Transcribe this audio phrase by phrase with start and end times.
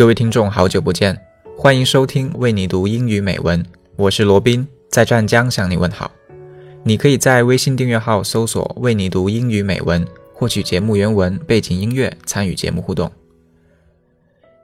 [0.00, 1.14] 各位听众，好久不见，
[1.54, 3.62] 欢迎收听为你读英语美文，
[3.96, 6.10] 我是罗宾，在湛江向你问好。
[6.84, 10.02] 你可以在微信订阅号搜索“为你读英语美文”，
[10.32, 13.12] 获取节目原文、背景音乐，参与节目互动。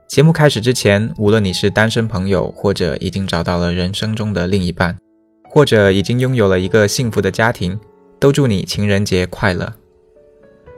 [0.08, 4.96] 节目开始之前，无论你是单身朋友，或者已经找到了人生中的另一半，
[5.50, 7.78] 或者已经拥有了一个幸福的家庭，
[8.18, 9.70] 都祝你情人节快乐。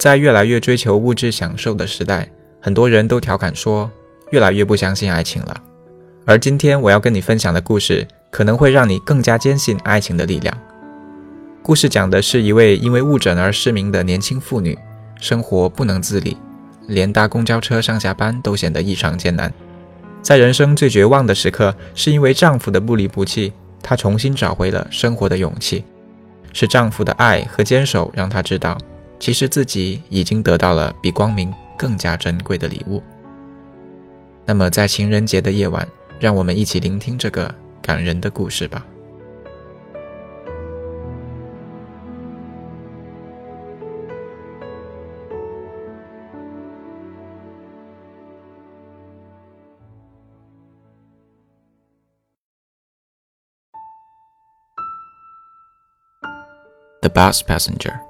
[0.00, 2.28] 在越来越追求物质享受的时代，
[2.60, 3.88] 很多人都调侃说。
[4.30, 5.56] 越来越不相信爱情了，
[6.26, 10.56] 而今天我要跟你分享的故事，可能会让你更加坚信爱情的力量。
[11.62, 14.78] 故事讲的是一位因为误诊而失明的年轻妇女，
[15.20, 16.36] 生活不能自理，
[16.86, 19.52] 连搭公交车上下班都显得异常艰难。
[20.20, 25.84] 在人生最绝望的时刻，是因为丈夫的不离不弃，她重新找回了生活的勇气。
[26.52, 28.76] 是丈夫的爱和坚守，让她知道，
[29.18, 33.02] 其实自己已经得到了比光明更加珍贵的礼物。
[34.48, 35.86] 那么，在情人节的夜晚，
[36.18, 38.82] 让我们一起聆听这个感人的故事吧。
[57.02, 58.07] The bus passenger.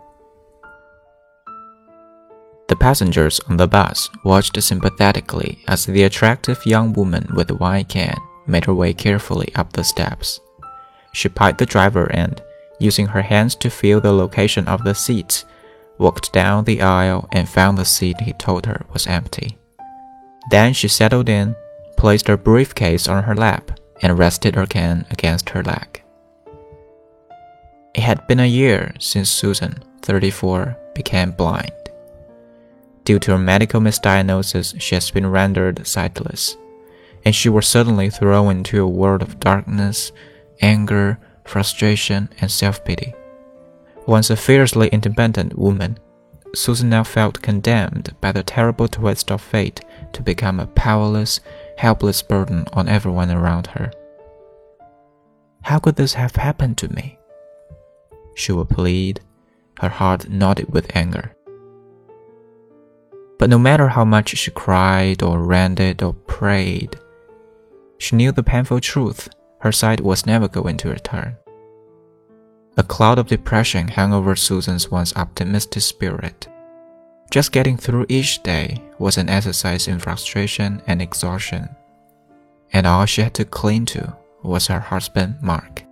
[2.81, 8.17] Passengers on the bus watched sympathetically as the attractive young woman with the wine can
[8.47, 10.41] made her way carefully up the steps.
[11.13, 12.41] She pied the driver and,
[12.79, 15.45] using her hands to feel the location of the seats,
[15.99, 19.59] walked down the aisle and found the seat he told her was empty.
[20.51, 21.57] Then she settled in,
[21.97, 26.03] placed her briefcase on her lap, and rested her can against her leg.
[27.95, 31.73] It had been a year since Susan, 34, became blind.
[33.09, 36.59] Due to a medical misdiagnosis, she has been rendered sightless,
[37.25, 40.13] and she was suddenly thrown into a world of darkness,
[40.61, 43.15] anger, frustration, and self pity.
[44.07, 45.99] Once a fiercely independent woman,
[46.55, 49.81] Susan now felt condemned by the terrible twist of fate
[50.13, 51.41] to become a powerless,
[51.79, 53.91] helpless burden on everyone around her.
[55.63, 57.19] How could this have happened to me?
[58.35, 59.23] She would plead,
[59.81, 61.35] her heart knotted with anger.
[63.39, 66.99] But no matter how much she cried or ranted or prayed,
[67.99, 69.29] she knew the painful truth
[69.61, 71.37] her sight was never going to return.
[72.77, 76.47] A cloud of depression hung over Susan's once optimistic spirit.
[77.31, 81.69] Just getting through each day was an exercise in frustration and exhaustion,
[82.73, 85.83] and all she had to cling to was her husband, Mark.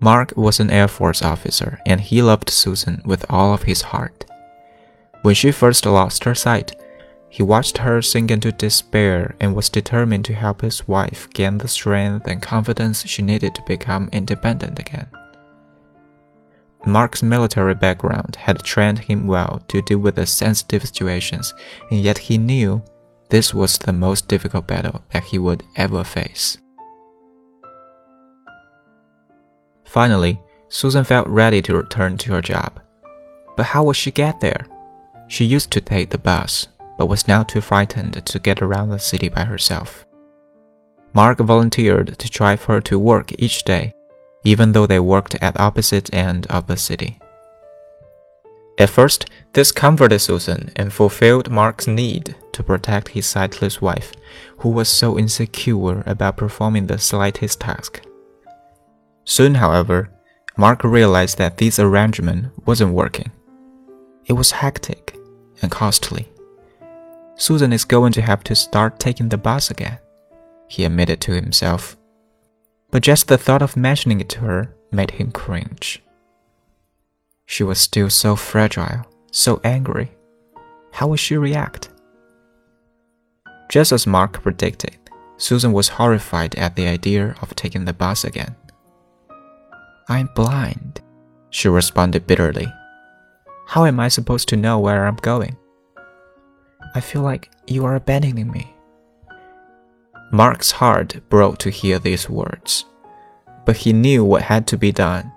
[0.00, 4.24] Mark was an Air Force officer and he loved Susan with all of his heart.
[5.22, 6.76] When she first lost her sight,
[7.28, 11.68] he watched her sink into despair and was determined to help his wife gain the
[11.68, 15.08] strength and confidence she needed to become independent again.
[16.86, 21.52] Mark's military background had trained him well to deal with the sensitive situations,
[21.90, 22.82] and yet he knew
[23.30, 26.56] this was the most difficult battle that he would ever face.
[29.88, 30.38] Finally,
[30.68, 32.78] Susan felt ready to return to her job.
[33.56, 34.66] But how would she get there?
[35.28, 36.68] She used to take the bus,
[36.98, 40.06] but was now too frightened to get around the city by herself.
[41.14, 43.92] Mark volunteered to drive her to work each day,
[44.44, 47.18] even though they worked at opposite end of the city.
[48.78, 54.12] At first, this comforted Susan and fulfilled Mark's need to protect his sightless wife,
[54.58, 58.02] who was so insecure about performing the slightest task.
[59.28, 60.08] Soon, however,
[60.56, 63.30] Mark realized that this arrangement wasn't working.
[64.24, 65.14] It was hectic
[65.60, 66.32] and costly.
[67.36, 69.98] Susan is going to have to start taking the bus again,
[70.66, 71.94] he admitted to himself.
[72.90, 76.02] But just the thought of mentioning it to her made him cringe.
[77.44, 80.10] She was still so fragile, so angry.
[80.92, 81.90] How would she react?
[83.68, 84.96] Just as Mark predicted,
[85.36, 88.56] Susan was horrified at the idea of taking the bus again.
[90.10, 91.02] I'm blind,
[91.50, 92.66] she responded bitterly.
[93.66, 95.56] How am I supposed to know where I'm going?
[96.94, 98.74] I feel like you are abandoning me.
[100.32, 102.86] Mark's heart broke to hear these words,
[103.66, 105.30] but he knew what had to be done.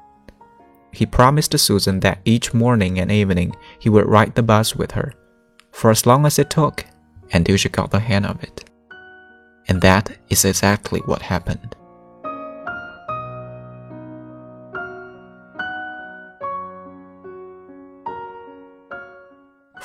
[0.94, 5.14] He promised Susan that each morning and evening he would ride the bus with her,
[5.72, 6.86] for as long as it took,
[7.34, 8.70] until she got the hang of it.
[9.68, 11.76] And that is exactly what happened.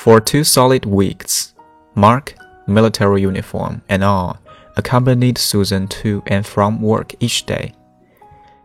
[0.07, 1.53] For two solid weeks,
[1.97, 2.37] Mark,
[2.69, 4.39] military uniform and all,
[4.77, 7.73] accompanied Susan to and from work each day.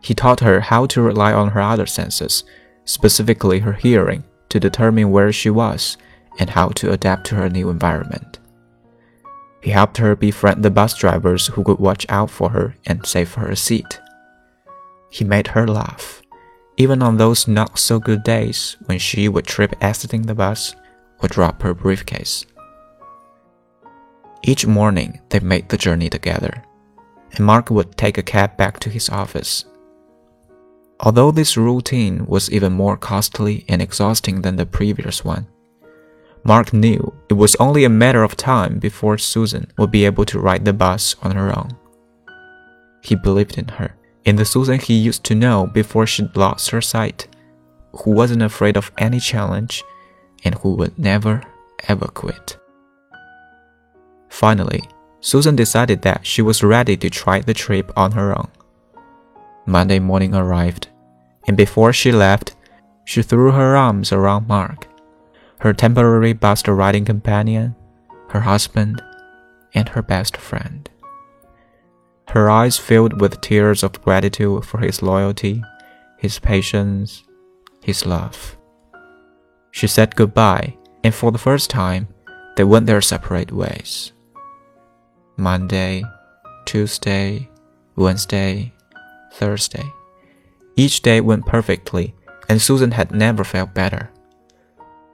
[0.00, 2.44] He taught her how to rely on her other senses,
[2.84, 5.96] specifically her hearing, to determine where she was
[6.38, 8.38] and how to adapt to her new environment.
[9.60, 13.34] He helped her befriend the bus drivers who could watch out for her and save
[13.34, 14.00] her a seat.
[15.10, 16.22] He made her laugh,
[16.76, 20.76] even on those not so good days when she would trip exiting the bus
[21.22, 22.44] or drop her briefcase.
[24.42, 26.64] Each morning, they made the journey together,
[27.30, 29.64] and Mark would take a cab back to his office.
[31.00, 35.46] Although this routine was even more costly and exhausting than the previous one,
[36.44, 40.40] Mark knew it was only a matter of time before Susan would be able to
[40.40, 41.70] ride the bus on her own.
[43.00, 43.94] He believed in her,
[44.24, 47.28] in the Susan he used to know before she lost her sight,
[47.92, 49.84] who wasn't afraid of any challenge
[50.44, 51.42] and who would never
[51.88, 52.58] ever quit.
[54.28, 54.82] Finally,
[55.20, 58.50] Susan decided that she was ready to try the trip on her own.
[59.66, 60.88] Monday morning arrived,
[61.46, 62.56] and before she left,
[63.04, 64.88] she threw her arms around Mark
[65.62, 67.76] her temporary bus riding companion,
[68.30, 69.00] her husband,
[69.74, 70.90] and her best friend.
[72.30, 75.62] Her eyes filled with tears of gratitude for his loyalty,
[76.18, 77.22] his patience,
[77.80, 78.58] his love.
[79.72, 82.06] She said goodbye, and for the first time,
[82.56, 84.12] they went their separate ways.
[85.36, 86.04] Monday,
[86.66, 87.48] Tuesday,
[87.96, 88.72] Wednesday,
[89.32, 89.84] Thursday.
[90.76, 92.14] Each day went perfectly,
[92.48, 94.10] and Susan had never felt better.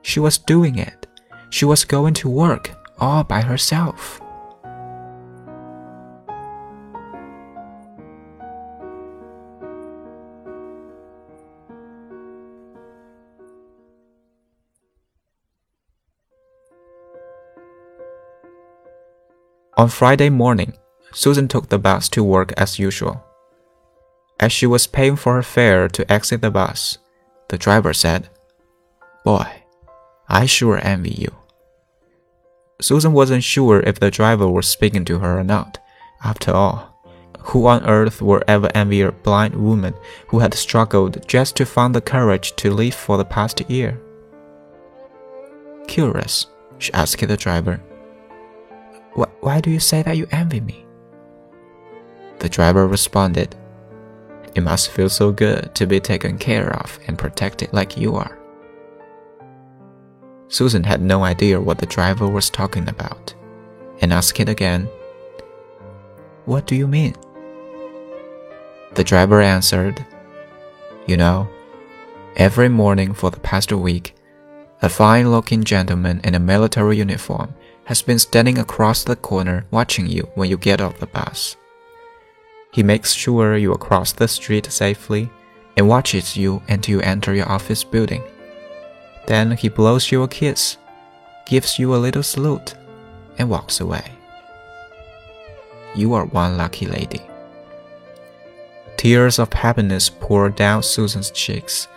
[0.02, 1.06] She was doing it.
[1.50, 4.20] She was going to work all by herself.
[19.78, 20.72] On Friday morning,
[21.12, 23.22] Susan took the bus to work as usual.
[24.40, 26.98] As she was paying for her fare to exit the bus,
[27.48, 28.28] the driver said,
[29.24, 29.46] Boy,
[30.28, 31.32] I sure envy you.
[32.80, 35.78] Susan wasn't sure if the driver was speaking to her or not.
[36.24, 37.00] After all,
[37.38, 39.94] who on earth would ever envy a blind woman
[40.26, 44.00] who had struggled just to find the courage to live for the past year?
[45.86, 46.46] Curious,
[46.78, 47.80] she asked the driver.
[49.14, 50.84] Why do you say that you envy me?
[52.38, 53.56] The driver responded,
[54.54, 58.38] It must feel so good to be taken care of and protected like you are.
[60.48, 63.34] Susan had no idea what the driver was talking about
[64.00, 64.88] and asked it again.
[66.46, 67.14] What do you mean?
[68.94, 70.04] The driver answered,
[71.06, 71.48] You know,
[72.36, 74.14] every morning for the past week,
[74.80, 77.54] a fine looking gentleman in a military uniform
[77.88, 81.56] has been standing across the corner watching you when you get off the bus.
[82.70, 85.30] He makes sure you cross the street safely
[85.74, 88.22] and watches you until you enter your office building.
[89.26, 90.76] Then he blows you a kiss,
[91.46, 92.74] gives you a little salute,
[93.38, 94.04] and walks away.
[95.94, 97.22] You are one lucky lady.
[98.98, 101.88] Tears of happiness poured down Susan's cheeks,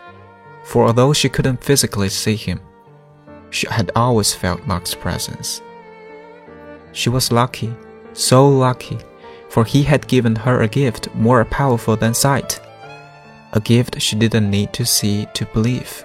[0.64, 2.62] for although she couldn't physically see him,
[3.50, 5.62] she had always felt Mark's presence.
[6.94, 7.74] She was lucky,
[8.14, 8.98] so lucky,
[9.50, 12.60] for he had given her a gift more powerful than sight,
[13.54, 16.04] a gift she didn't need to see to believe,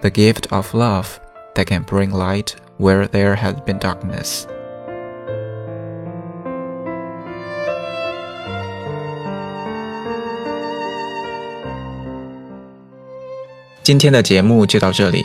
[0.00, 1.20] the gift of love
[1.54, 4.46] that can bring light where there had been darkness.
[13.84, 15.22] Today's 节目就到这里，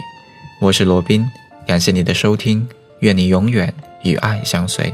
[0.60, 1.26] 我是罗斌，
[1.66, 2.68] 感谢你的收听，
[3.00, 3.74] 愿你永远。
[4.02, 4.94] 与爱相随。